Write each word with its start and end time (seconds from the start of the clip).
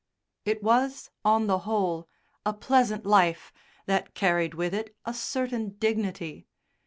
It 0.45 0.63
was, 0.63 1.11
on 1.23 1.45
the 1.45 1.59
whole, 1.59 2.09
a 2.43 2.53
pleasant 2.53 3.05
life, 3.05 3.53
that 3.85 4.15
carried 4.15 4.55
with 4.55 4.73
it 4.73 4.95
a 5.05 5.13
certain 5.13 5.75
dignity. 5.77 6.47